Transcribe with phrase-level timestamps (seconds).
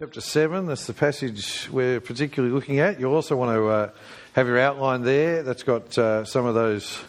[0.00, 3.00] Chapter 7, that's the passage we're particularly looking at.
[3.00, 3.90] You'll also want to uh,
[4.34, 5.42] have your outline there.
[5.42, 7.00] That's got uh, some of those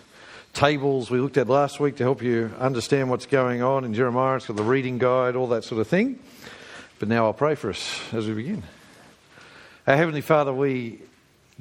[0.53, 4.37] tables we looked at last week to help you understand what's going on in Jeremiah.
[4.37, 6.17] It's got the reading guide, all that sort of thing.
[6.97, 8.63] But now I'll pray for us as we begin.
[9.85, 10.99] Our Heavenly Father, we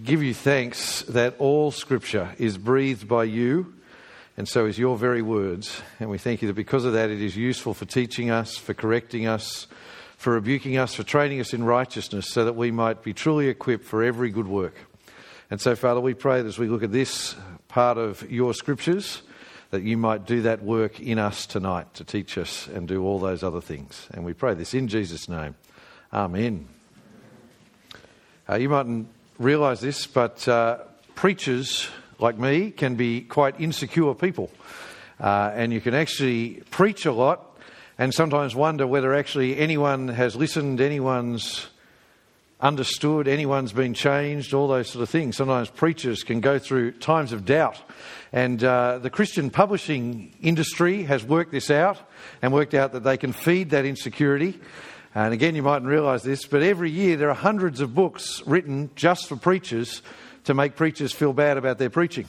[0.03, 3.75] give you thanks that all Scripture is breathed by you,
[4.39, 5.83] and so is your very words.
[6.01, 8.73] And we thank you that because of that, it is useful for teaching us, for
[8.73, 9.67] correcting us
[10.19, 13.85] for rebuking us, for training us in righteousness, so that we might be truly equipped
[13.85, 14.75] for every good work.
[15.51, 17.37] And so, Father, we pray that as we look at this
[17.69, 19.23] part of your scriptures,
[19.71, 23.21] that you might do that work in us tonight to teach us and do all
[23.21, 24.09] those other things.
[24.13, 25.55] And we pray this in Jesus' name.
[26.13, 26.67] Amen.
[28.49, 30.79] Uh, you mightn't realise this, but uh,
[31.15, 34.51] preachers like me can be quite insecure people.
[35.21, 37.48] Uh, and you can actually preach a lot
[37.99, 41.67] and sometimes wonder whether actually anyone has listened, anyone's
[42.61, 45.37] understood, anyone's been changed, all those sort of things.
[45.37, 47.81] Sometimes preachers can go through times of doubt.
[48.33, 51.99] And uh, the Christian publishing industry has worked this out
[52.41, 54.61] and worked out that they can feed that insecurity.
[55.15, 58.91] And again, you mightn't realise this, but every year there are hundreds of books written
[58.95, 60.03] just for preachers
[60.45, 62.27] to make preachers feel bad about their preaching.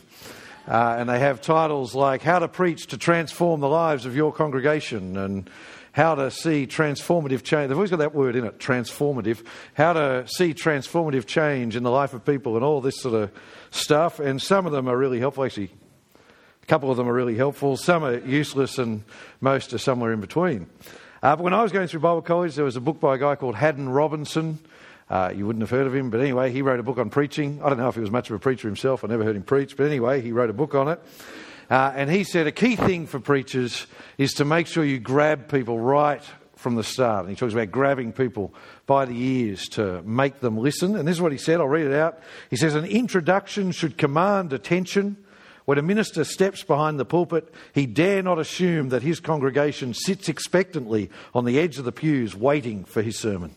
[0.69, 4.31] Uh, and they have titles like How to Preach to Transform the Lives of Your
[4.31, 5.49] Congregation and
[5.93, 7.69] How to See Transformative Change.
[7.69, 9.43] They've always got that word in it, transformative.
[9.73, 13.31] How to see transformative change in the life of people and all this sort of
[13.71, 14.19] stuff.
[14.19, 15.43] And some of them are really helpful.
[15.43, 15.71] Actually,
[16.61, 17.75] a couple of them are really helpful.
[17.75, 19.03] Some are useless, and
[19.41, 20.67] most are somewhere in between.
[21.23, 23.17] Uh, but when I was going through Bible college, there was a book by a
[23.17, 24.59] guy called Haddon Robinson.
[25.09, 27.59] Uh, you wouldn't have heard of him, but anyway, he wrote a book on preaching.
[27.63, 29.03] I don't know if he was much of a preacher himself.
[29.03, 31.01] I never heard him preach, but anyway, he wrote a book on it.
[31.69, 33.87] Uh, and he said a key thing for preachers
[34.17, 36.23] is to make sure you grab people right
[36.55, 37.21] from the start.
[37.21, 38.53] And he talks about grabbing people
[38.85, 40.95] by the ears to make them listen.
[40.95, 41.59] And this is what he said.
[41.59, 42.19] I'll read it out.
[42.49, 45.17] He says, An introduction should command attention.
[45.65, 50.27] When a minister steps behind the pulpit, he dare not assume that his congregation sits
[50.27, 53.55] expectantly on the edge of the pews waiting for his sermon.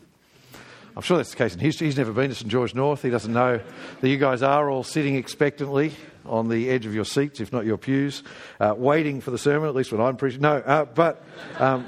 [0.95, 1.87] I'm sure that's the case in history.
[1.87, 3.01] He's never been to St George North.
[3.01, 3.59] He doesn't know
[4.01, 5.93] that you guys are all sitting expectantly
[6.23, 8.21] on the edge of your seats, if not your pews,
[8.59, 10.41] uh, waiting for the sermon, at least when I'm preaching.
[10.41, 11.23] No, uh, but.
[11.59, 11.87] Um,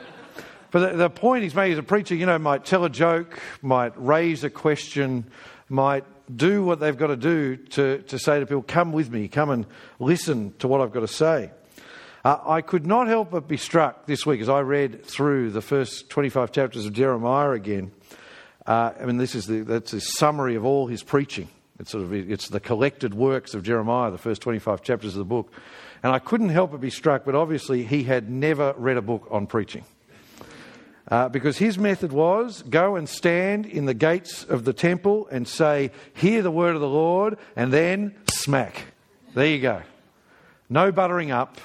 [0.72, 3.40] but the, the point he's making as a preacher, you know, might tell a joke,
[3.62, 5.24] might raise a question,
[5.70, 6.04] might
[6.36, 9.52] do what they've got to do to, to say to people, come with me, come
[9.52, 9.66] and
[10.00, 11.52] listen to what I've got to say.
[12.26, 15.62] Uh, I could not help but be struck this week as I read through the
[15.62, 17.92] first 25 chapters of Jeremiah again
[18.68, 21.50] uh, I mean, this is the, that's a summary of all his preaching.
[21.80, 25.26] It's, sort of, it's the collected works of Jeremiah, the first 25 chapters of the
[25.26, 25.52] book.
[26.02, 29.28] And I couldn't help but be struck, but obviously he had never read a book
[29.30, 29.84] on preaching.
[31.08, 35.48] Uh, because his method was go and stand in the gates of the temple and
[35.48, 38.86] say, Hear the word of the Lord, and then smack.
[39.36, 39.84] There you go.
[40.68, 41.60] No buttering up.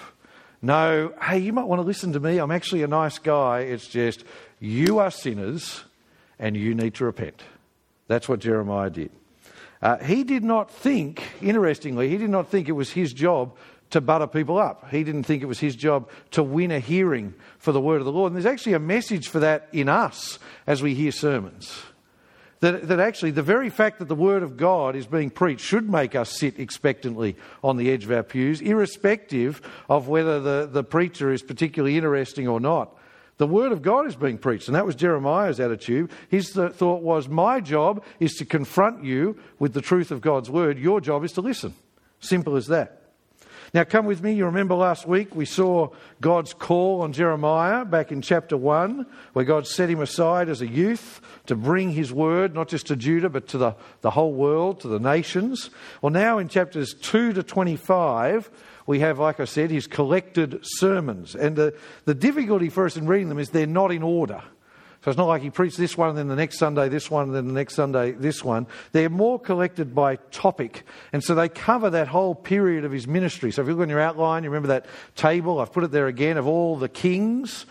[0.61, 2.37] No, hey, you might want to listen to me.
[2.37, 3.61] I'm actually a nice guy.
[3.61, 4.25] It's just,
[4.59, 5.85] you are sinners
[6.41, 7.43] and you need to repent.
[8.09, 9.13] That's what Jeremiah did.
[9.81, 13.57] Uh, he did not think, interestingly, he did not think it was his job
[13.91, 14.91] to butter people up.
[14.91, 18.05] He didn't think it was his job to win a hearing for the word of
[18.05, 18.33] the Lord.
[18.33, 21.83] And there's actually a message for that in us as we hear sermons.
[22.61, 25.91] That, that actually the very fact that the word of God is being preached should
[25.91, 30.85] make us sit expectantly on the edge of our pews, irrespective of whether the, the
[30.85, 32.95] preacher is particularly interesting or not.
[33.41, 36.11] The word of God is being preached, and that was Jeremiah's attitude.
[36.29, 40.79] His thought was, My job is to confront you with the truth of God's word.
[40.79, 41.75] Your job is to listen.
[42.21, 43.00] Simple as that.
[43.73, 44.33] Now, come with me.
[44.33, 49.45] You remember last week we saw God's call on Jeremiah back in chapter 1, where
[49.45, 53.29] God set him aside as a youth to bring his word, not just to Judah,
[53.29, 55.71] but to the, the whole world, to the nations.
[56.03, 58.51] Well, now in chapters 2 to 25,
[58.87, 61.37] we have, like I said, his collected sermons.
[61.37, 61.77] And the,
[62.07, 64.43] the difficulty for us in reading them is they're not in order.
[65.03, 67.29] So it's not like he preached this one, and then the next Sunday this one,
[67.29, 68.67] and then the next Sunday this one.
[68.93, 70.85] They're more collected by topic.
[71.13, 73.51] And so they cover that whole period of his ministry.
[73.51, 74.87] So if you look on your outline, you remember that
[75.17, 77.65] table, I've put it there again, of all the kings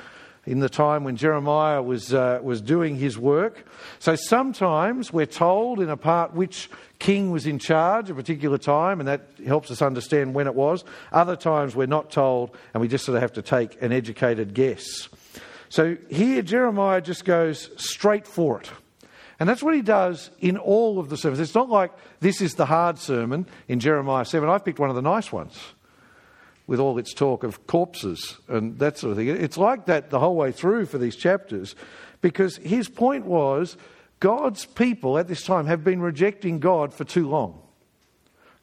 [0.47, 3.63] in the time when Jeremiah was, uh, was doing his work.
[3.99, 6.67] So sometimes we're told in a part which
[6.97, 10.55] king was in charge at a particular time, and that helps us understand when it
[10.55, 10.83] was.
[11.11, 14.55] Other times we're not told, and we just sort of have to take an educated
[14.55, 15.09] guess.
[15.69, 18.69] So here Jeremiah just goes straight for it.
[19.39, 21.39] And that's what he does in all of the sermons.
[21.39, 24.49] It's not like this is the hard sermon in Jeremiah 7.
[24.49, 25.57] I've picked one of the nice ones
[26.67, 29.29] with all its talk of corpses and that sort of thing.
[29.29, 31.75] It's like that the whole way through for these chapters
[32.21, 33.77] because his point was
[34.19, 37.61] God's people at this time have been rejecting God for too long.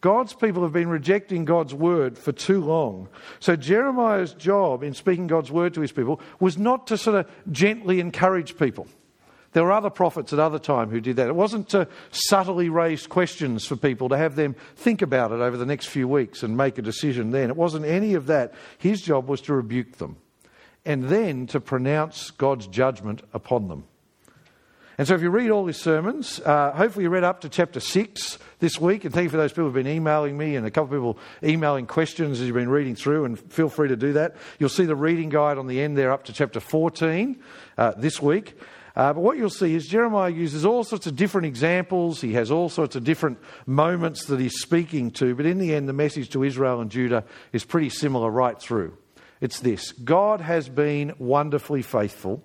[0.01, 3.09] God's people have been rejecting God's word for too long.
[3.41, 7.31] So Jeremiah's job in speaking God's word to his people was not to sort of
[7.51, 8.87] gently encourage people.
[9.53, 11.29] There were other prophets at other time who did that.
[11.29, 15.57] It wasn't to subtly raise questions for people to have them think about it over
[15.57, 17.49] the next few weeks and make a decision then.
[17.49, 18.53] It wasn't any of that.
[18.77, 20.19] His job was to rebuke them
[20.85, 23.85] and then to pronounce God's judgment upon them.
[24.99, 27.81] And so, if you read all his sermons, uh, hopefully you read up to chapter
[27.81, 29.05] 6 this week.
[29.05, 30.91] And thank you for those people who have been emailing me and a couple of
[31.01, 34.37] people emailing questions as you've been reading through, and feel free to do that.
[34.59, 37.37] You'll see the reading guide on the end there up to chapter 14
[37.77, 38.59] uh, this week.
[38.97, 42.23] Uh, but what you'll see is Jeremiah uses all sorts of different examples.
[42.23, 45.35] He has all sorts of different moments that he's speaking to.
[45.35, 48.97] But in the end, the message to Israel and Judah is pretty similar right through.
[49.43, 52.43] It's this God has been wonderfully faithful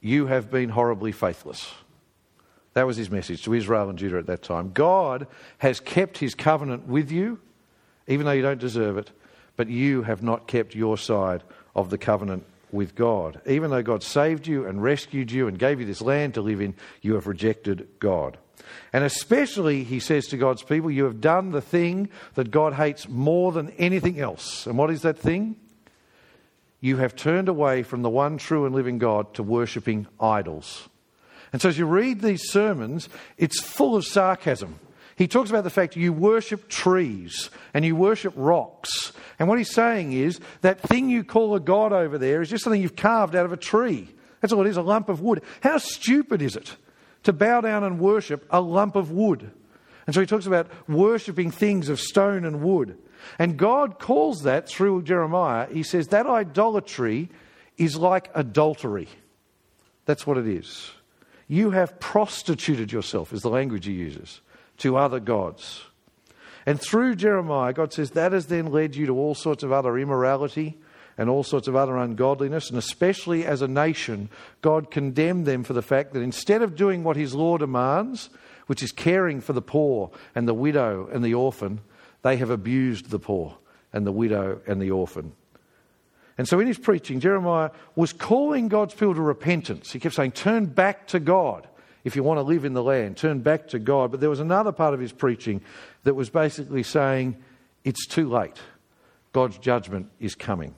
[0.00, 1.72] you have been horribly faithless.
[2.74, 4.72] That was his message to Israel and Judah at that time.
[4.72, 5.26] God
[5.58, 7.40] has kept his covenant with you,
[8.06, 9.10] even though you don't deserve it,
[9.56, 11.42] but you have not kept your side
[11.74, 13.40] of the covenant with God.
[13.46, 16.60] Even though God saved you and rescued you and gave you this land to live
[16.60, 18.38] in, you have rejected God.
[18.92, 23.08] And especially, he says to God's people, you have done the thing that God hates
[23.08, 24.66] more than anything else.
[24.66, 25.56] And what is that thing?
[26.80, 30.88] You have turned away from the one true and living God to worshipping idols.
[31.52, 34.78] And so as you read these sermons, it's full of sarcasm.
[35.16, 39.12] He talks about the fact you worship trees and you worship rocks.
[39.38, 42.62] And what he's saying is that thing you call a God over there is just
[42.62, 44.08] something you've carved out of a tree.
[44.40, 45.42] That's all it is, a lump of wood.
[45.60, 46.76] How stupid is it
[47.24, 49.50] to bow down and worship a lump of wood?
[50.06, 52.96] And so he talks about worshipping things of stone and wood.
[53.38, 57.28] And God calls that through Jeremiah, he says that idolatry
[57.76, 59.08] is like adultery.
[60.04, 60.90] That's what it is.
[61.46, 64.40] You have prostituted yourself, is the language he uses,
[64.78, 65.84] to other gods.
[66.66, 69.98] And through Jeremiah, God says that has then led you to all sorts of other
[69.98, 70.78] immorality
[71.16, 72.68] and all sorts of other ungodliness.
[72.68, 74.28] And especially as a nation,
[74.60, 78.28] God condemned them for the fact that instead of doing what his law demands,
[78.66, 81.80] which is caring for the poor and the widow and the orphan,
[82.22, 83.56] they have abused the poor
[83.92, 85.32] and the widow and the orphan.
[86.36, 89.92] And so in his preaching, Jeremiah was calling God's people to repentance.
[89.92, 91.66] He kept saying, Turn back to God
[92.04, 94.10] if you want to live in the land, turn back to God.
[94.10, 95.60] But there was another part of his preaching
[96.04, 97.36] that was basically saying,
[97.84, 98.56] It's too late.
[99.32, 100.74] God's judgment is coming.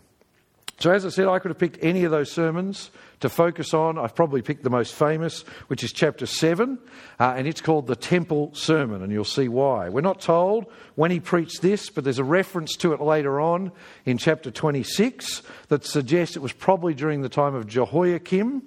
[0.81, 2.91] So, as I said, I could have picked any of those sermons
[3.21, 3.99] to focus on.
[3.99, 6.79] I've probably picked the most famous, which is chapter 7,
[7.19, 9.91] uh, and it's called the Temple Sermon, and you'll see why.
[9.91, 13.73] We're not told when he preached this, but there's a reference to it later on
[14.07, 18.63] in chapter 26 that suggests it was probably during the time of Jehoiakim,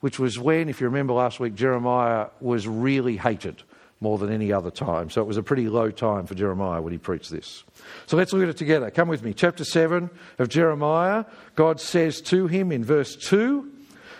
[0.00, 3.62] which was when, if you remember last week, Jeremiah was really hated
[4.02, 5.08] more than any other time.
[5.08, 7.64] So it was a pretty low time for Jeremiah when he preached this.
[8.06, 8.90] So let's look at it together.
[8.90, 9.32] Come with me.
[9.32, 11.24] Chapter 7 of Jeremiah.
[11.54, 13.70] God says to him in verse 2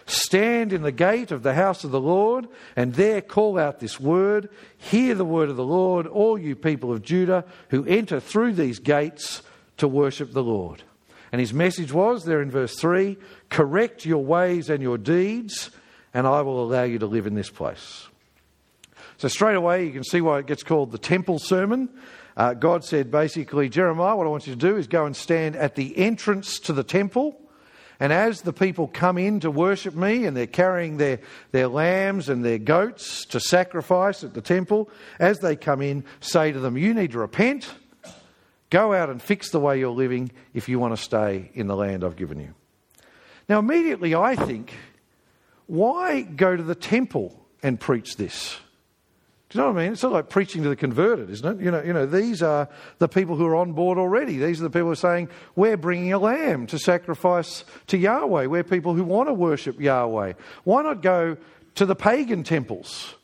[0.07, 4.01] Stand in the gate of the house of the Lord, and there call out this
[4.01, 8.55] word Hear the word of the Lord, all you people of Judah who enter through
[8.55, 9.43] these gates
[9.77, 10.83] to worship the Lord.
[11.31, 13.17] And his message was there in verse 3
[13.49, 15.71] Correct your ways and your deeds,
[16.13, 18.09] and I will allow you to live in this place.
[19.19, 21.89] So, straight away, you can see why it gets called the temple sermon.
[22.37, 25.57] Uh, God said basically, Jeremiah, what I want you to do is go and stand
[25.57, 27.39] at the entrance to the temple.
[28.01, 31.21] And as the people come in to worship me and they're carrying their,
[31.53, 34.91] their lambs and their goats to sacrifice at the temple,
[35.21, 37.73] as they come in, say to them, You need to repent.
[38.71, 41.77] Go out and fix the way you're living if you want to stay in the
[41.77, 42.55] land I've given you.
[43.49, 44.73] Now, immediately I think,
[45.67, 48.57] why go to the temple and preach this?
[49.53, 49.93] Do you know what I mean?
[49.93, 51.63] It's sort of like preaching to the converted, isn't it?
[51.63, 54.39] You know, you know, these are the people who are on board already.
[54.39, 58.47] These are the people who are saying, we're bringing a lamb to sacrifice to Yahweh.
[58.47, 60.33] We're people who want to worship Yahweh.
[60.65, 61.37] Why not go
[61.75, 63.15] to the pagan temples?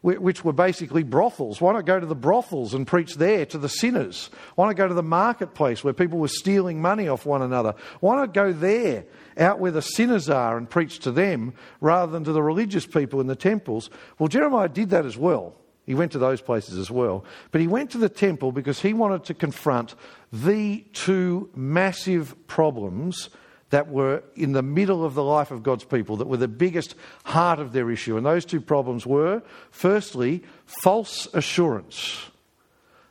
[0.00, 1.60] which were basically brothels.
[1.60, 4.30] Why not go to the brothels and preach there to the sinners?
[4.54, 7.74] Why not go to the marketplace where people were stealing money off one another?
[7.98, 9.06] Why not go there,
[9.36, 13.20] out where the sinners are, and preach to them rather than to the religious people
[13.20, 13.90] in the temples?
[14.20, 15.56] Well, Jeremiah did that as well.
[15.88, 17.24] He went to those places as well.
[17.50, 19.94] But he went to the temple because he wanted to confront
[20.30, 23.30] the two massive problems
[23.70, 26.94] that were in the middle of the life of God's people, that were the biggest
[27.24, 28.18] heart of their issue.
[28.18, 30.42] And those two problems were firstly,
[30.82, 32.26] false assurance,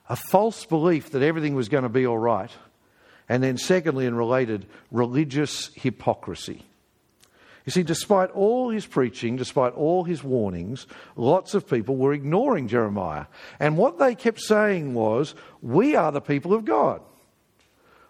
[0.08, 2.52] a false belief that everything was going to be all right.
[3.28, 6.64] And then, secondly, and related, religious hypocrisy.
[7.68, 12.70] You see, despite all his preaching, despite all his warnings, lots of people were ignoring
[12.70, 13.26] Jeremiah.
[13.60, 17.02] And what they kept saying was, We are the people of God.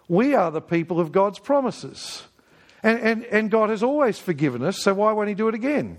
[0.06, 2.22] We are the people of God's promises.
[2.84, 5.98] And, and, and God has always forgiven us, so why won't He do it again?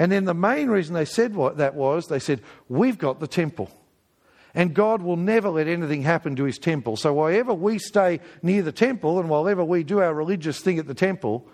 [0.00, 3.28] And then the main reason they said what that was, they said, We've got the
[3.28, 3.70] temple.
[4.54, 6.96] And God will never let anything happen to His temple.
[6.96, 10.88] So, wherever we stay near the temple and wherever we do our religious thing at
[10.88, 11.46] the temple,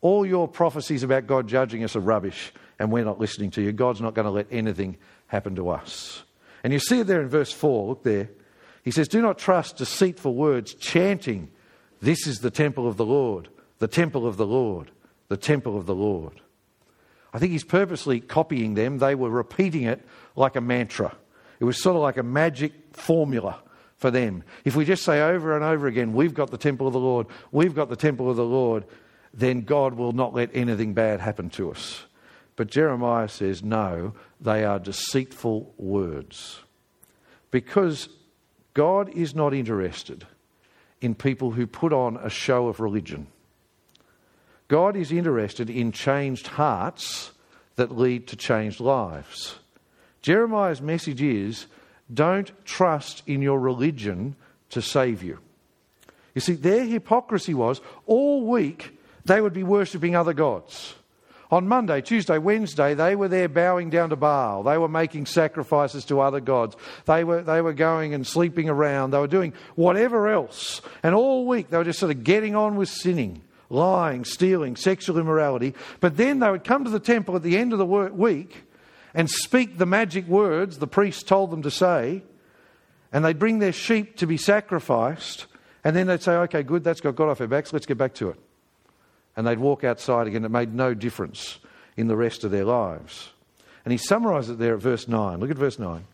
[0.00, 3.72] all your prophecies about God judging us are rubbish and we're not listening to you.
[3.72, 6.22] God's not going to let anything happen to us.
[6.64, 7.88] And you see it there in verse 4.
[7.88, 8.30] Look there.
[8.82, 11.50] He says, Do not trust deceitful words, chanting,
[12.00, 14.90] This is the temple of the Lord, the temple of the Lord,
[15.28, 16.40] the temple of the Lord.
[17.32, 18.98] I think he's purposely copying them.
[18.98, 20.04] They were repeating it
[20.34, 21.14] like a mantra.
[21.60, 23.60] It was sort of like a magic formula
[23.96, 24.42] for them.
[24.64, 27.26] If we just say over and over again, We've got the temple of the Lord,
[27.52, 28.84] we've got the temple of the Lord,
[29.32, 32.04] then God will not let anything bad happen to us.
[32.56, 36.60] But Jeremiah says, no, they are deceitful words.
[37.50, 38.08] Because
[38.74, 40.26] God is not interested
[41.00, 43.26] in people who put on a show of religion.
[44.68, 47.32] God is interested in changed hearts
[47.76, 49.58] that lead to changed lives.
[50.22, 51.66] Jeremiah's message is
[52.12, 54.36] don't trust in your religion
[54.70, 55.38] to save you.
[56.34, 60.94] You see, their hypocrisy was all week they would be worshipping other gods.
[61.50, 64.62] On Monday, Tuesday, Wednesday, they were there bowing down to Baal.
[64.62, 66.76] They were making sacrifices to other gods.
[67.06, 69.10] They were, they were going and sleeping around.
[69.10, 70.80] They were doing whatever else.
[71.02, 75.18] And all week, they were just sort of getting on with sinning, lying, stealing, sexual
[75.18, 75.74] immorality.
[75.98, 78.62] But then they would come to the temple at the end of the week
[79.12, 82.22] and speak the magic words the priest told them to say.
[83.12, 85.46] And they'd bring their sheep to be sacrificed.
[85.82, 87.72] And then they'd say, okay, good, that's got God off our backs.
[87.72, 88.38] Let's get back to it
[89.36, 90.44] and they'd walk outside again.
[90.44, 91.58] It made no difference
[91.96, 93.30] in the rest of their lives.
[93.84, 95.40] And he summarizes it there at verse 9.
[95.40, 96.04] Look at verse 9.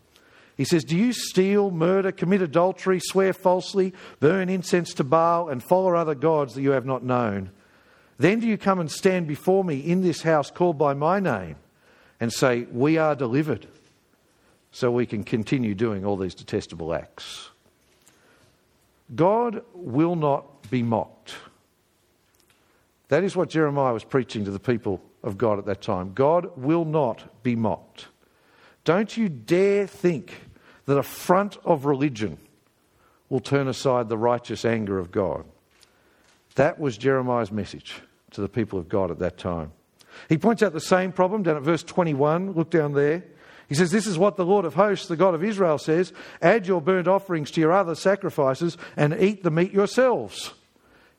[0.55, 5.63] He says, Do you steal, murder, commit adultery, swear falsely, burn incense to Baal, and
[5.63, 7.51] follow other gods that you have not known?
[8.17, 11.57] Then do you come and stand before me in this house called by my name
[12.19, 13.67] and say, We are delivered,
[14.71, 17.49] so we can continue doing all these detestable acts.
[19.15, 21.35] God will not be mocked.
[23.09, 26.13] That is what Jeremiah was preaching to the people of God at that time.
[26.13, 28.07] God will not be mocked.
[28.83, 30.33] Don't you dare think
[30.85, 32.37] that a front of religion
[33.29, 35.45] will turn aside the righteous anger of God.
[36.55, 39.71] That was Jeremiah's message to the people of God at that time.
[40.29, 42.53] He points out the same problem down at verse 21.
[42.53, 43.23] Look down there.
[43.67, 46.67] He says, This is what the Lord of hosts, the God of Israel, says Add
[46.67, 50.53] your burnt offerings to your other sacrifices and eat the meat yourselves.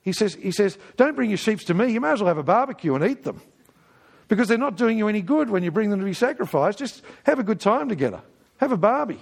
[0.08, 1.92] He says, he says, Don't bring your sheep to me.
[1.92, 3.42] You may as well have a barbecue and eat them.
[4.26, 6.78] Because they're not doing you any good when you bring them to be sacrificed.
[6.78, 8.22] Just have a good time together.
[8.56, 9.20] Have a barbie.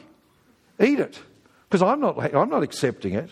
[0.80, 1.18] Eat it.
[1.68, 3.30] Because I'm not, I'm not accepting it.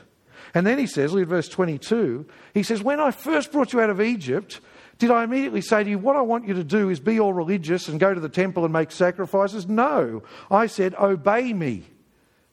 [0.53, 3.81] And then he says, look at verse 22, he says, When I first brought you
[3.81, 4.61] out of Egypt,
[4.99, 7.33] did I immediately say to you, What I want you to do is be all
[7.33, 9.69] religious and go to the temple and make sacrifices?
[9.69, 10.25] No.
[10.51, 11.85] I said, Obey me,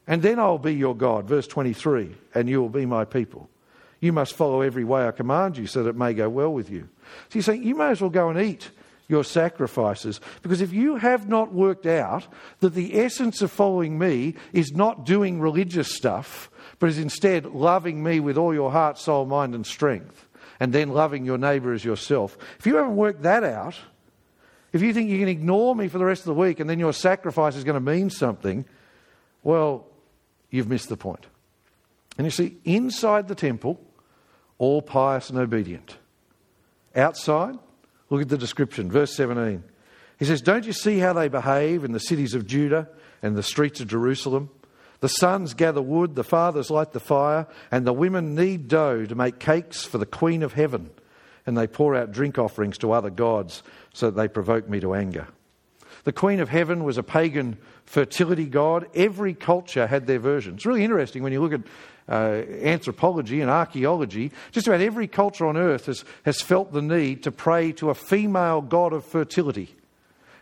[0.05, 1.27] and then I'll be your God.
[1.27, 3.49] Verse 23, and you will be my people.
[4.01, 6.69] You must follow every way I command you so that it may go well with
[6.69, 6.89] you.
[7.29, 8.71] So he's saying, You may as well go and eat
[9.07, 10.19] your sacrifices.
[10.41, 12.27] Because if you have not worked out
[12.61, 18.03] that the essence of following me is not doing religious stuff, but is instead loving
[18.03, 20.25] me with all your heart, soul, mind, and strength,
[20.59, 23.75] and then loving your neighbour as yourself, if you haven't worked that out,
[24.73, 26.79] if you think you can ignore me for the rest of the week and then
[26.79, 28.65] your sacrifice is going to mean something,
[29.43, 29.85] well,
[30.49, 31.25] you've missed the point.
[32.17, 33.79] And you see, inside the temple,
[34.61, 35.97] all pious and obedient.
[36.95, 37.57] Outside,
[38.11, 39.63] look at the description, verse 17.
[40.19, 42.87] He says, Don't you see how they behave in the cities of Judah
[43.23, 44.51] and the streets of Jerusalem?
[44.99, 49.15] The sons gather wood, the fathers light the fire, and the women knead dough to
[49.15, 50.91] make cakes for the Queen of Heaven.
[51.47, 53.63] And they pour out drink offerings to other gods
[53.95, 55.27] so that they provoke me to anger.
[56.03, 58.87] The Queen of Heaven was a pagan fertility god.
[58.95, 60.55] Every culture had their version.
[60.55, 61.61] It's really interesting when you look at
[62.09, 67.23] uh, anthropology and archaeology, just about every culture on earth has, has felt the need
[67.23, 69.75] to pray to a female god of fertility.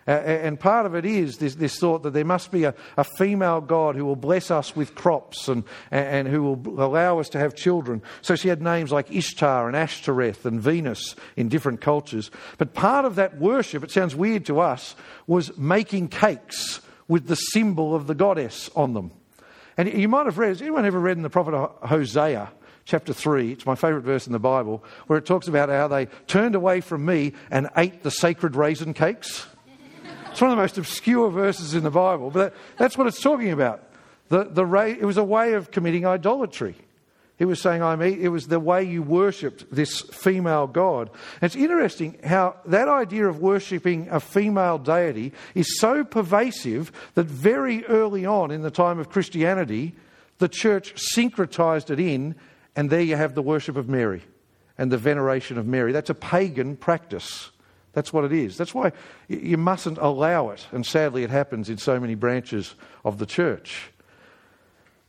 [0.09, 3.61] And part of it is this, this, thought that there must be a, a, female
[3.61, 7.53] God who will bless us with crops and, and who will allow us to have
[7.53, 8.01] children.
[8.23, 12.31] So she had names like Ishtar and Ashtoreth and Venus in different cultures.
[12.57, 14.95] But part of that worship, it sounds weird to us,
[15.27, 19.11] was making cakes with the symbol of the goddess on them.
[19.77, 21.53] And you might have read, has anyone ever read in the prophet
[21.87, 22.49] Hosea,
[22.85, 23.51] chapter 3.
[23.51, 26.81] It's my favourite verse in the Bible, where it talks about how they turned away
[26.81, 29.45] from me and ate the sacred raisin cakes.
[30.39, 33.19] It's one of the most obscure verses in the Bible, but that, that's what it's
[33.19, 33.83] talking about.
[34.29, 36.77] The, the, it was a way of committing idolatry.
[37.37, 41.09] He was saying, I'm, it was the way you worshipped this female god.
[41.41, 47.25] And it's interesting how that idea of worshipping a female deity is so pervasive that
[47.25, 49.93] very early on in the time of Christianity,
[50.37, 52.33] the church syncretized it in,
[52.77, 54.21] and there you have the worship of Mary
[54.77, 55.91] and the veneration of Mary.
[55.91, 57.51] That's a pagan practice.
[57.93, 58.57] That's what it is.
[58.57, 58.91] That's why
[59.27, 60.67] you mustn't allow it.
[60.71, 63.91] And sadly, it happens in so many branches of the church.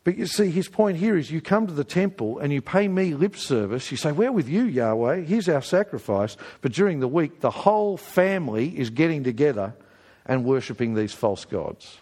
[0.02, 2.88] But you see, his point here is you come to the temple and you pay
[2.88, 3.90] me lip service.
[3.90, 5.20] You say, We're with you, Yahweh.
[5.20, 6.36] Here's our sacrifice.
[6.62, 9.74] But during the week, the whole family is getting together
[10.24, 11.98] and worshipping these false gods.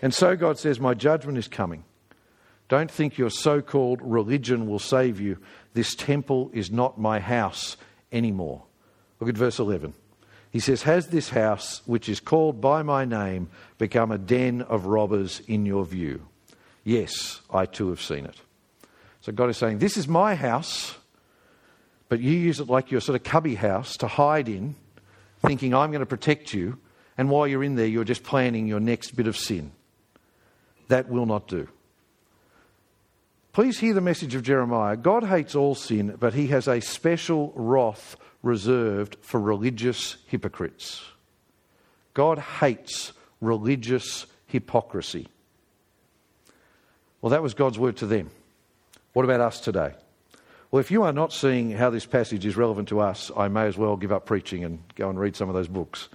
[0.00, 1.84] And so God says, My judgment is coming.
[2.68, 5.38] Don't think your so called religion will save you.
[5.74, 7.76] This temple is not my house
[8.10, 8.62] anymore.
[9.20, 9.94] Look at verse 11.
[10.50, 14.86] He says, Has this house, which is called by my name, become a den of
[14.86, 16.26] robbers in your view?
[16.84, 18.36] Yes, I too have seen it.
[19.20, 20.96] So God is saying, This is my house,
[22.08, 24.76] but you use it like your sort of cubby house to hide in,
[25.44, 26.78] thinking I'm going to protect you.
[27.16, 29.72] And while you're in there, you're just planning your next bit of sin.
[30.88, 31.68] That will not do.
[33.52, 34.96] Please hear the message of Jeremiah.
[34.96, 41.04] God hates all sin, but he has a special wrath reserved for religious hypocrites.
[42.12, 45.28] God hates religious hypocrisy.
[47.20, 48.30] Well, that was God's word to them.
[49.14, 49.94] What about us today?
[50.70, 53.66] Well, if you are not seeing how this passage is relevant to us, I may
[53.66, 56.08] as well give up preaching and go and read some of those books.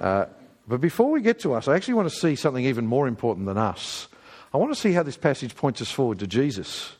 [0.00, 0.26] Uh,
[0.66, 3.46] but before we get to us, I actually want to see something even more important
[3.46, 4.08] than us.
[4.52, 6.92] I want to see how this passage points us forward to Jesus.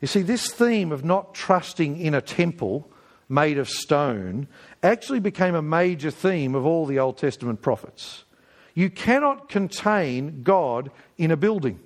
[0.00, 2.90] You see, this theme of not trusting in a temple
[3.28, 4.48] made of stone
[4.82, 8.24] actually became a major theme of all the Old Testament prophets.
[8.74, 11.80] You cannot contain God in a building.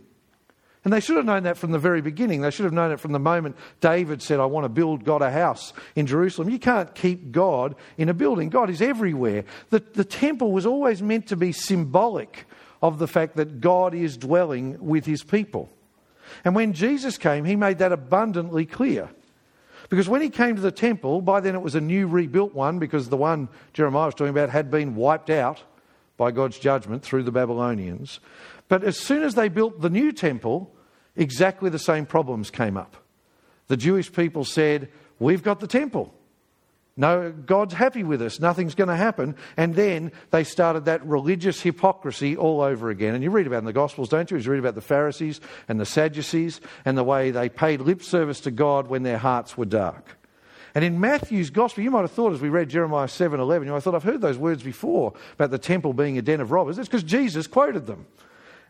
[0.84, 2.40] And they should have known that from the very beginning.
[2.40, 5.23] They should have known it from the moment David said, I want to build God
[5.23, 6.50] a house in Jerusalem.
[6.50, 8.49] You can't keep God in a building.
[8.49, 9.45] God is everywhere.
[9.71, 12.47] The, the temple was always meant to be symbolic
[12.82, 15.71] of the fact that God is dwelling with his people.
[16.45, 19.08] And when Jesus came, he made that abundantly clear.
[19.93, 22.78] Because when he came to the temple, by then it was a new rebuilt one
[22.78, 25.63] because the one Jeremiah was talking about had been wiped out
[26.17, 28.19] by God's judgment through the Babylonians.
[28.69, 30.75] But as soon as they built the new temple,
[31.15, 32.97] exactly the same problems came up.
[33.67, 36.15] The Jewish people said, We've got the temple.
[36.95, 38.39] No, God's happy with us.
[38.39, 39.35] Nothing's going to happen.
[39.57, 43.15] And then they started that religious hypocrisy all over again.
[43.15, 44.37] And you read about in the Gospels, don't you?
[44.37, 48.41] You read about the Pharisees and the Sadducees and the way they paid lip service
[48.41, 50.19] to God when their hearts were dark.
[50.75, 53.73] And in Matthew's Gospel, you might have thought as we read Jeremiah 7 11, you
[53.73, 56.50] might have thought, I've heard those words before about the temple being a den of
[56.50, 56.78] robbers.
[56.78, 58.07] It's because Jesus quoted them.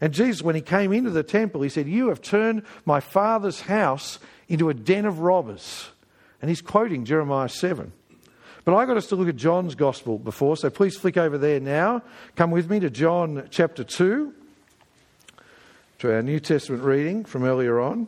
[0.01, 3.63] And Jesus, when he came into the temple, he said, You have turned my father's
[3.63, 5.91] house into a den of robbers.
[6.41, 7.93] And he's quoting Jeremiah 7.
[8.64, 11.59] But I got us to look at John's gospel before, so please flick over there
[11.59, 12.03] now.
[12.37, 14.33] Come with me to John chapter 2,
[15.98, 18.07] to our New Testament reading from earlier on.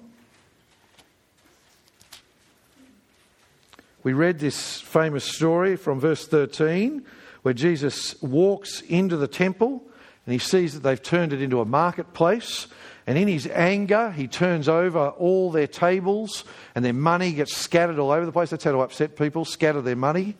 [4.04, 7.04] We read this famous story from verse 13
[7.42, 9.82] where Jesus walks into the temple
[10.26, 12.66] and he sees that they've turned it into a marketplace.
[13.06, 17.98] And in his anger, he turns over all their tables and their money gets scattered
[17.98, 18.50] all over the place.
[18.50, 20.36] That's how to upset people, scatter their money.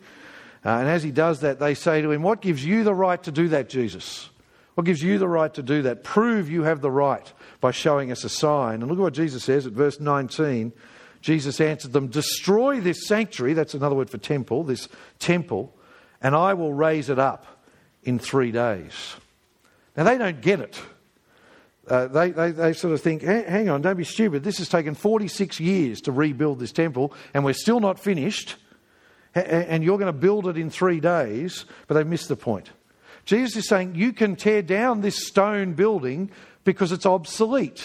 [0.63, 3.21] Uh, and as he does that, they say to him, What gives you the right
[3.23, 4.29] to do that, Jesus?
[4.73, 6.03] What gives you the right to do that?
[6.03, 8.81] Prove you have the right by showing us a sign.
[8.81, 10.73] And look at what Jesus says at verse 19.
[11.21, 15.73] Jesus answered them, Destroy this sanctuary, that's another word for temple, this temple,
[16.21, 17.45] and I will raise it up
[18.03, 19.15] in three days.
[19.95, 20.79] Now, they don't get it.
[21.87, 24.43] Uh, they, they, they, sort of think, hang on, don't be stupid.
[24.43, 28.55] This has taken 46 years to rebuild this temple, and we're still not finished,
[29.35, 32.71] and you're going to build it in three days, but they've missed the point.
[33.25, 36.31] Jesus is saying, you can tear down this stone building
[36.63, 37.83] because it's obsolete.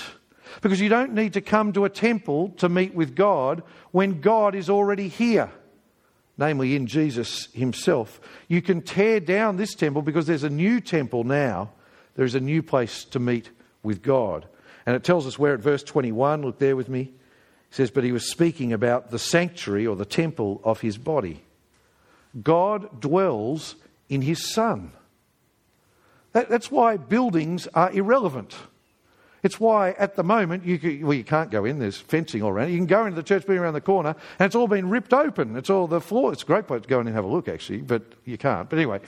[0.63, 4.55] Because you don't need to come to a temple to meet with God when God
[4.55, 5.51] is already here,
[6.37, 8.21] namely in Jesus Himself.
[8.49, 11.71] You can tear down this temple because there's a new temple now
[12.21, 13.51] there is a new place to meet
[13.83, 14.47] with God.
[14.87, 17.03] And it tells us where at verse 21, look there with me.
[17.03, 21.43] It says, But he was speaking about the sanctuary or the temple of his body.
[22.43, 23.77] God dwells
[24.09, 24.93] in his Son.
[26.33, 28.57] That, that's why buildings are irrelevant.
[29.43, 31.79] It's why at the moment you, can, well, you can't go in.
[31.79, 32.71] There's fencing all around.
[32.71, 35.15] You can go into the church building around the corner, and it's all been ripped
[35.15, 35.57] open.
[35.57, 36.33] It's all the floor.
[36.33, 38.69] It's a great place to go in and have a look, actually, but you can't.
[38.69, 39.01] But anyway,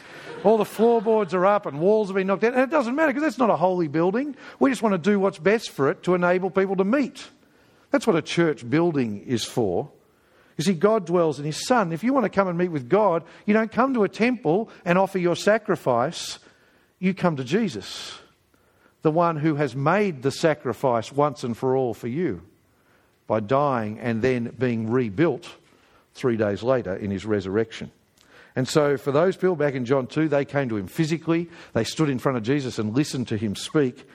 [0.42, 3.12] all the floorboards are up and walls have been knocked down, and it doesn't matter
[3.12, 4.34] because that's not a holy building.
[4.58, 7.28] We just want to do what's best for it to enable people to meet.
[7.90, 9.90] That's what a church building is for.
[10.56, 11.92] You see, God dwells in His Son.
[11.92, 14.70] If you want to come and meet with God, you don't come to a temple
[14.84, 16.38] and offer your sacrifice.
[16.98, 18.18] You come to Jesus
[19.02, 22.42] the one who has made the sacrifice once and for all for you
[23.26, 25.48] by dying and then being rebuilt
[26.14, 27.90] three days later in his resurrection.
[28.54, 31.48] And so, for those people back in John 2, they came to him physically.
[31.72, 34.06] They stood in front of Jesus and listened to him speak.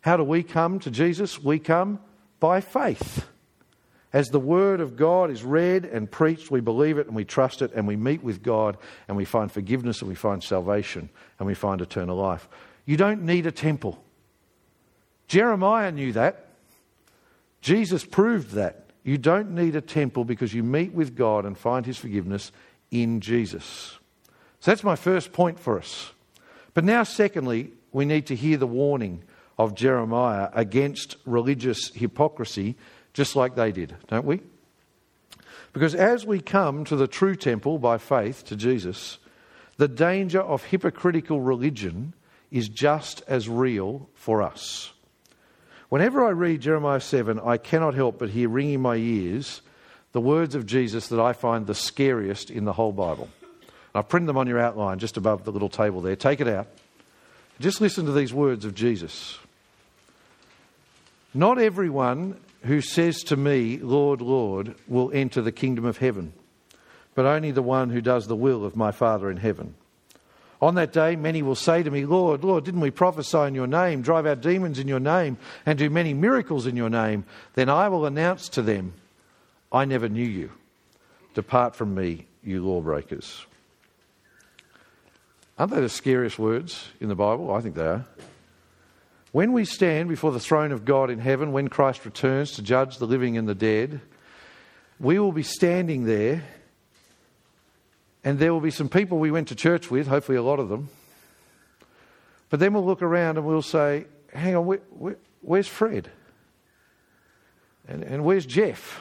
[0.00, 1.42] How do we come to Jesus?
[1.42, 2.00] We come
[2.40, 3.26] by faith.
[4.12, 7.62] As the word of God is read and preached, we believe it and we trust
[7.62, 8.76] it and we meet with God
[9.08, 12.48] and we find forgiveness and we find salvation and we find eternal life.
[12.84, 14.02] You don't need a temple.
[15.32, 16.44] Jeremiah knew that.
[17.62, 18.90] Jesus proved that.
[19.02, 22.52] You don't need a temple because you meet with God and find his forgiveness
[22.90, 23.98] in Jesus.
[24.60, 26.12] So that's my first point for us.
[26.74, 29.22] But now, secondly, we need to hear the warning
[29.56, 32.76] of Jeremiah against religious hypocrisy,
[33.14, 34.40] just like they did, don't we?
[35.72, 39.16] Because as we come to the true temple by faith to Jesus,
[39.78, 42.12] the danger of hypocritical religion
[42.50, 44.92] is just as real for us.
[45.92, 49.60] Whenever I read Jeremiah 7, I cannot help but hear ringing my ears
[50.12, 53.28] the words of Jesus that I find the scariest in the whole Bible.
[53.94, 56.16] I've printed them on your outline just above the little table there.
[56.16, 56.66] Take it out.
[57.60, 59.38] Just listen to these words of Jesus.
[61.34, 66.32] Not everyone who says to me, Lord, Lord, will enter the kingdom of heaven,
[67.14, 69.74] but only the one who does the will of my Father in heaven.
[70.62, 73.66] On that day, many will say to me, Lord, Lord, didn't we prophesy in your
[73.66, 77.24] name, drive out demons in your name, and do many miracles in your name?
[77.54, 78.94] Then I will announce to them,
[79.72, 80.52] I never knew you.
[81.34, 83.44] Depart from me, you lawbreakers.
[85.58, 87.52] Aren't they the scariest words in the Bible?
[87.52, 88.06] I think they are.
[89.32, 92.98] When we stand before the throne of God in heaven, when Christ returns to judge
[92.98, 94.00] the living and the dead,
[95.00, 96.44] we will be standing there
[98.24, 100.68] and there will be some people we went to church with, hopefully a lot of
[100.68, 100.88] them.
[102.50, 106.10] But then we'll look around and we'll say, hang on, where, where, where's Fred?
[107.88, 109.00] And, and where's Jeff?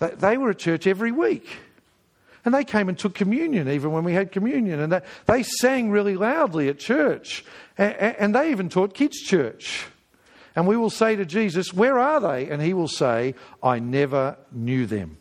[0.00, 1.48] They, they, were at church every week.
[2.44, 4.80] And they came and took communion even when we had communion.
[4.80, 7.44] And they, they sang really loudly at church.
[7.78, 9.86] And, and they even taught kids' church.
[10.54, 12.50] And we will say to Jesus, Where are they?
[12.50, 15.16] And he will say, I never knew them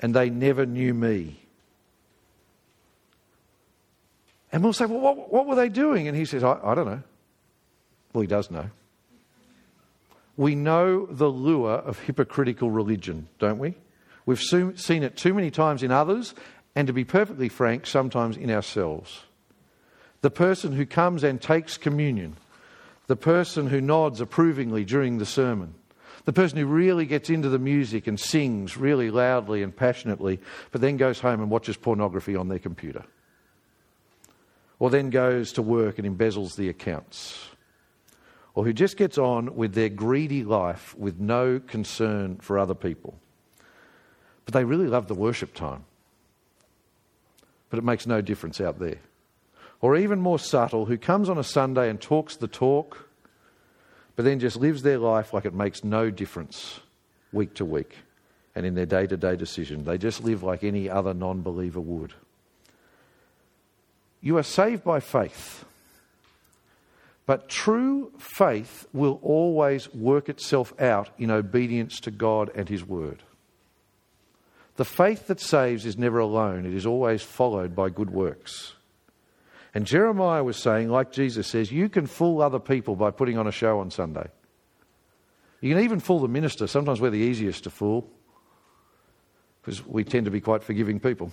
[0.00, 1.38] and they never knew me.
[4.52, 6.08] And we'll say, Well, what, what were they doing?
[6.08, 7.02] And he says, I, I don't know.
[8.12, 8.70] Well, he does know.
[10.36, 13.74] We know the lure of hypocritical religion, don't we?
[14.26, 16.34] We've seen it too many times in others,
[16.74, 19.20] and to be perfectly frank, sometimes in ourselves.
[20.22, 22.36] The person who comes and takes communion,
[23.06, 25.74] the person who nods approvingly during the sermon,
[26.24, 30.80] the person who really gets into the music and sings really loudly and passionately, but
[30.80, 33.04] then goes home and watches pornography on their computer.
[34.78, 37.48] Or then goes to work and embezzles the accounts.
[38.54, 43.18] Or who just gets on with their greedy life with no concern for other people.
[44.44, 45.84] But they really love the worship time.
[47.68, 48.98] But it makes no difference out there.
[49.80, 53.08] Or even more subtle, who comes on a Sunday and talks the talk
[54.20, 56.80] but then just lives their life like it makes no difference
[57.32, 57.96] week to week
[58.54, 59.82] and in their day to day decision.
[59.82, 62.12] They just live like any other non believer would.
[64.20, 65.64] You are saved by faith.
[67.24, 73.22] But true faith will always work itself out in obedience to God and His Word.
[74.76, 78.74] The faith that saves is never alone, it is always followed by good works.
[79.74, 83.46] And Jeremiah was saying, like Jesus says, you can fool other people by putting on
[83.46, 84.28] a show on Sunday.
[85.60, 86.66] You can even fool the minister.
[86.66, 88.08] Sometimes we're the easiest to fool
[89.60, 91.30] because we tend to be quite forgiving people.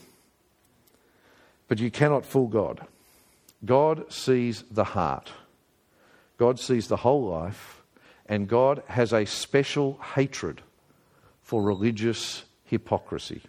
[1.67, 2.85] But you cannot fool God.
[3.65, 5.31] God sees the heart,
[6.37, 7.81] God sees the whole life,
[8.27, 10.61] and God has a special hatred
[11.41, 13.41] for religious hypocrisy.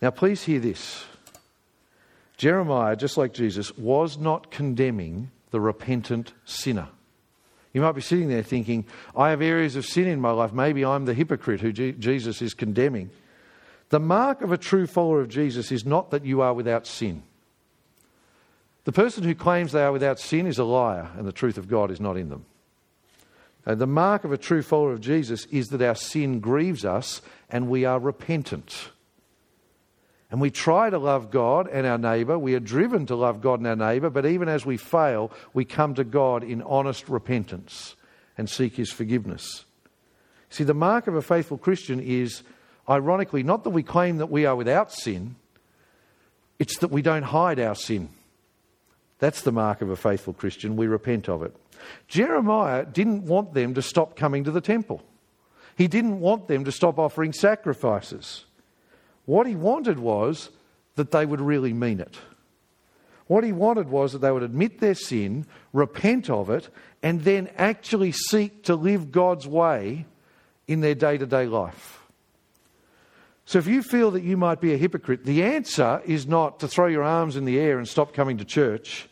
[0.00, 1.04] Now, please hear this.
[2.36, 6.88] Jeremiah, just like Jesus, was not condemning the repentant sinner.
[7.72, 10.52] You might be sitting there thinking, I have areas of sin in my life.
[10.52, 13.10] Maybe I'm the hypocrite who Jesus is condemning.
[13.90, 17.22] The mark of a true follower of Jesus is not that you are without sin.
[18.84, 21.68] The person who claims they are without sin is a liar, and the truth of
[21.68, 22.44] God is not in them.
[23.66, 27.22] And the mark of a true follower of Jesus is that our sin grieves us
[27.48, 28.90] and we are repentant.
[30.30, 32.38] And we try to love God and our neighbour.
[32.38, 35.64] We are driven to love God and our neighbour, but even as we fail, we
[35.64, 37.94] come to God in honest repentance
[38.36, 39.64] and seek His forgiveness.
[40.50, 42.42] See, the mark of a faithful Christian is,
[42.88, 45.36] ironically, not that we claim that we are without sin,
[46.58, 48.08] it's that we don't hide our sin.
[49.18, 50.76] That's the mark of a faithful Christian.
[50.76, 51.54] We repent of it.
[52.08, 55.02] Jeremiah didn't want them to stop coming to the temple,
[55.76, 58.44] he didn't want them to stop offering sacrifices.
[59.26, 60.50] What he wanted was
[60.96, 62.16] that they would really mean it.
[63.26, 66.68] What he wanted was that they would admit their sin, repent of it,
[67.02, 70.04] and then actually seek to live God's way
[70.68, 72.00] in their day to day life.
[73.46, 76.68] So if you feel that you might be a hypocrite, the answer is not to
[76.68, 79.08] throw your arms in the air and stop coming to church.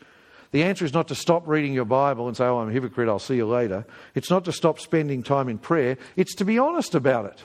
[0.52, 3.08] The answer is not to stop reading your Bible and say, Oh, I'm a hypocrite,
[3.08, 3.86] I'll see you later.
[4.14, 5.96] It's not to stop spending time in prayer.
[6.16, 7.42] It's to be honest about it.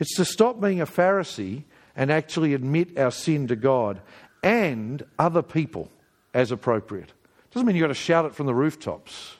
[0.00, 4.00] It's to stop being a Pharisee and actually admit our sin to God
[4.42, 5.90] and other people
[6.32, 7.12] as appropriate.
[7.52, 9.36] Doesn't mean you've got to shout it from the rooftops.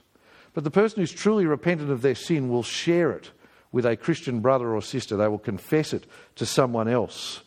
[0.52, 3.30] But the person who's truly repentant of their sin will share it
[3.72, 5.16] with a Christian brother or sister.
[5.16, 7.40] They will confess it to someone else,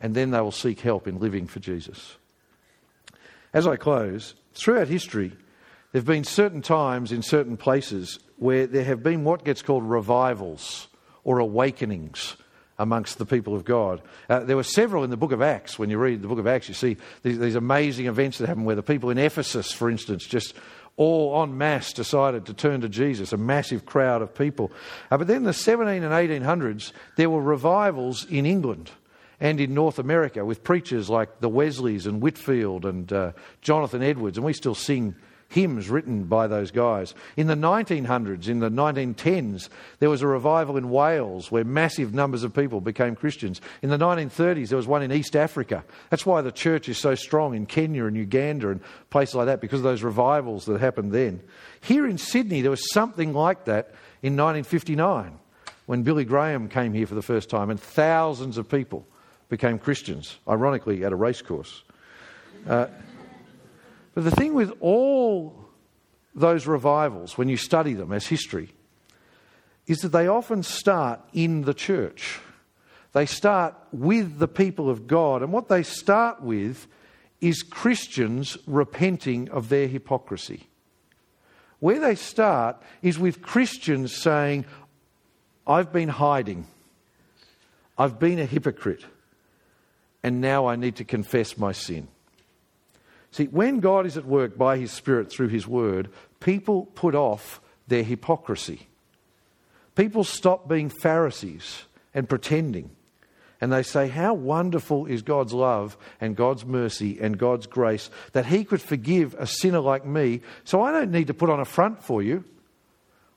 [0.00, 2.16] and then they will seek help in living for Jesus.
[3.54, 5.28] As I close, throughout history,
[5.92, 9.84] there have been certain times in certain places where there have been what gets called
[9.84, 10.88] revivals
[11.22, 12.36] or awakenings
[12.82, 14.02] amongst the people of God.
[14.28, 15.78] Uh, there were several in the book of Acts.
[15.78, 18.64] When you read the book of Acts, you see these, these amazing events that happen
[18.64, 20.54] where the people in Ephesus, for instance, just
[20.96, 24.72] all en masse decided to turn to Jesus, a massive crowd of people.
[25.10, 28.90] Uh, but then in the 17 and 1800s, there were revivals in England
[29.40, 34.36] and in North America with preachers like the Wesleys and Whitefield and uh, Jonathan Edwards,
[34.36, 35.14] and we still sing
[35.52, 37.14] hymns written by those guys.
[37.36, 42.42] In the 1900s, in the 1910s, there was a revival in Wales where massive numbers
[42.42, 43.60] of people became Christians.
[43.82, 45.84] In the 1930s, there was one in East Africa.
[46.08, 49.60] That's why the church is so strong in Kenya and Uganda and places like that,
[49.60, 51.42] because of those revivals that happened then.
[51.82, 53.90] Here in Sydney, there was something like that
[54.22, 55.38] in 1959
[55.84, 59.06] when Billy Graham came here for the first time, and thousands of people
[59.50, 61.82] became Christians, ironically, at a racecourse.
[62.66, 62.86] Uh,
[64.14, 65.56] but the thing with all
[66.34, 68.72] those revivals, when you study them as history,
[69.86, 72.40] is that they often start in the church.
[73.12, 75.42] They start with the people of God.
[75.42, 76.86] And what they start with
[77.40, 80.68] is Christians repenting of their hypocrisy.
[81.80, 84.64] Where they start is with Christians saying,
[85.66, 86.66] I've been hiding,
[87.98, 89.04] I've been a hypocrite,
[90.22, 92.08] and now I need to confess my sin.
[93.32, 97.60] See, when God is at work by His Spirit through His Word, people put off
[97.88, 98.86] their hypocrisy.
[99.94, 102.90] People stop being Pharisees and pretending.
[103.60, 108.46] And they say, How wonderful is God's love and God's mercy and God's grace that
[108.46, 111.64] He could forgive a sinner like me, so I don't need to put on a
[111.64, 112.44] front for you.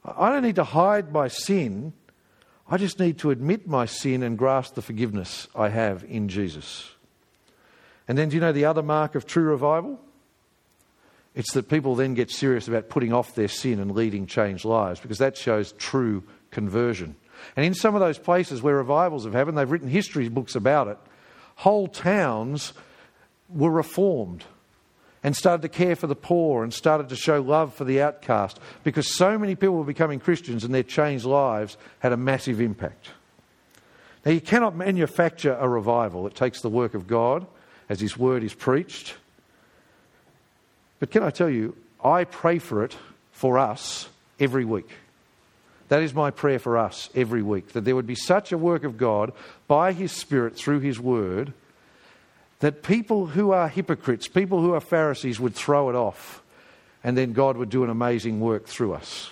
[0.04, 1.94] I don't need to hide my sin.
[2.68, 6.95] I just need to admit my sin and grasp the forgiveness I have in Jesus.
[8.08, 10.00] And then, do you know the other mark of true revival?
[11.34, 15.00] It's that people then get serious about putting off their sin and leading changed lives
[15.00, 17.16] because that shows true conversion.
[17.56, 20.88] And in some of those places where revivals have happened, they've written history books about
[20.88, 20.98] it.
[21.56, 22.74] Whole towns
[23.50, 24.46] were reformed
[25.24, 28.60] and started to care for the poor and started to show love for the outcast
[28.84, 33.10] because so many people were becoming Christians and their changed lives had a massive impact.
[34.26, 37.46] Now, you cannot manufacture a revival, it takes the work of God
[37.90, 39.16] as His word is preached.
[41.00, 42.96] But can I tell you, I pray for it
[43.32, 44.08] for us
[44.40, 44.90] every week.
[45.90, 48.84] That is my prayer for us every week that there would be such a work
[48.84, 49.34] of God
[49.68, 51.54] by His Spirit through His Word
[52.60, 56.42] that people who are hypocrites, people who are Pharisees, would throw it off
[57.04, 59.30] and then God would do an amazing work through us.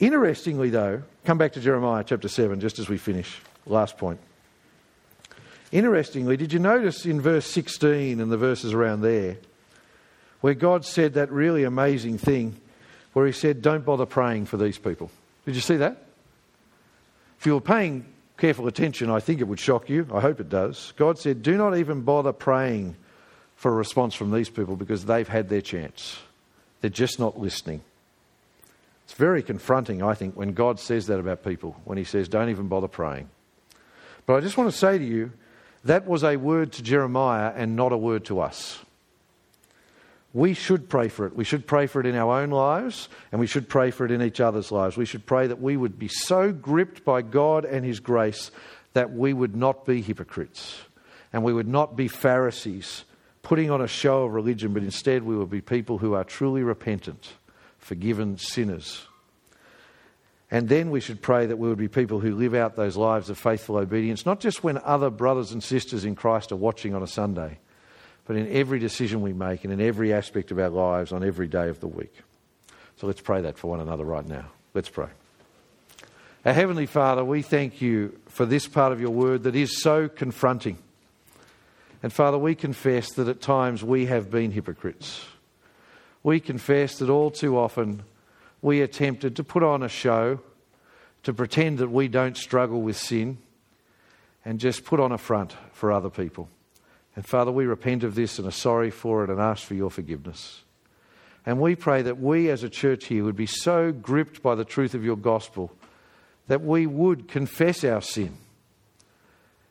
[0.00, 3.38] Interestingly, though, come back to Jeremiah chapter 7 just as we finish.
[3.66, 4.18] Last point.
[5.72, 9.36] Interestingly, did you notice in verse 16 and the verses around there
[10.40, 12.60] where God said that really amazing thing
[13.12, 15.10] where He said, Don't bother praying for these people?
[15.46, 16.04] Did you see that?
[17.38, 18.04] If you were paying
[18.36, 20.08] careful attention, I think it would shock you.
[20.12, 20.92] I hope it does.
[20.96, 22.96] God said, Do not even bother praying
[23.54, 26.18] for a response from these people because they've had their chance.
[26.80, 27.82] They're just not listening.
[29.04, 32.48] It's very confronting, I think, when God says that about people, when He says, Don't
[32.48, 33.28] even bother praying.
[34.26, 35.32] But I just want to say to you,
[35.84, 38.78] that was a word to Jeremiah and not a word to us.
[40.32, 41.34] we should pray for it.
[41.34, 44.12] We should pray for it in our own lives, and we should pray for it
[44.12, 44.96] in each other's lives.
[44.96, 48.52] We should pray that we would be so gripped by God and His grace
[48.92, 50.80] that we would not be hypocrites
[51.32, 53.04] and we would not be Pharisees
[53.42, 56.62] putting on a show of religion, but instead we would be people who are truly
[56.62, 57.30] repentant,
[57.78, 59.06] forgiven sinners.
[60.50, 63.30] And then we should pray that we would be people who live out those lives
[63.30, 67.02] of faithful obedience, not just when other brothers and sisters in Christ are watching on
[67.02, 67.58] a Sunday
[68.30, 71.48] but in every decision we make and in every aspect of our lives on every
[71.48, 72.14] day of the week.
[72.96, 74.44] So let's pray that for one another right now.
[74.72, 75.08] Let's pray.
[76.44, 80.08] Our Heavenly Father, we thank you for this part of your word that is so
[80.08, 80.78] confronting.
[82.04, 85.26] And Father, we confess that at times we have been hypocrites.
[86.22, 88.04] We confess that all too often
[88.62, 90.40] we attempted to put on a show,
[91.22, 93.38] to pretend that we don't struggle with sin,
[94.44, 96.48] and just put on a front for other people.
[97.16, 99.90] And Father, we repent of this and are sorry for it and ask for your
[99.90, 100.62] forgiveness.
[101.44, 104.64] And we pray that we as a church here would be so gripped by the
[104.64, 105.72] truth of your gospel
[106.48, 108.36] that we would confess our sin,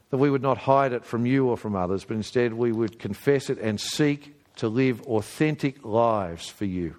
[0.10, 2.99] that we would not hide it from you or from others, but instead we would
[2.99, 6.95] confess it and seek to live authentic lives for you.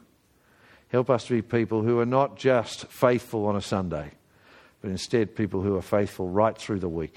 [0.91, 4.11] Help us to be people who are not just faithful on a Sunday,
[4.81, 7.17] but instead people who are faithful right through the week.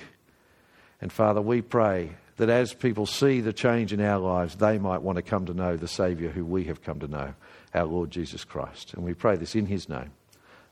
[1.01, 5.01] And Father, we pray that as people see the change in our lives, they might
[5.01, 7.33] want to come to know the Saviour who we have come to know,
[7.73, 8.93] our Lord Jesus Christ.
[8.93, 10.11] And we pray this in His name.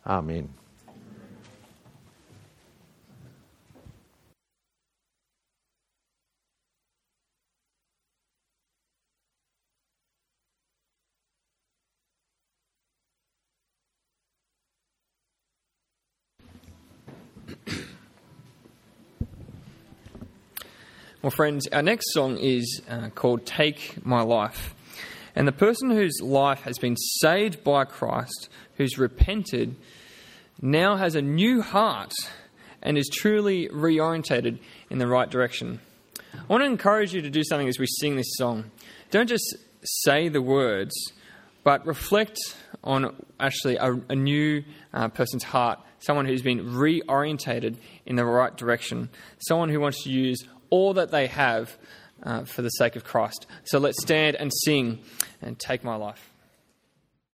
[0.05, 0.53] Amen.
[21.21, 24.73] Well, friends, our next song is uh, called Take My Life.
[25.35, 29.75] And the person whose life has been saved by Christ, who's repented,
[30.63, 32.11] now has a new heart
[32.81, 34.57] and is truly reorientated
[34.89, 35.79] in the right direction.
[36.33, 38.71] I want to encourage you to do something as we sing this song.
[39.11, 40.95] Don't just say the words,
[41.63, 42.39] but reflect
[42.83, 47.75] on actually a, a new uh, person's heart, someone who's been reorientated
[48.07, 51.77] in the right direction, someone who wants to use all that they have
[52.23, 53.45] uh, for the sake of Christ.
[53.65, 54.99] So let's stand and sing
[55.41, 56.30] and take my life.